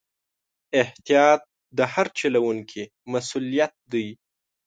احتیاط 0.81 1.41
د 1.77 1.79
هر 1.93 2.07
چلوونکي 2.19 2.83
مسؤلیت 3.13 3.73
دی. 3.91 4.07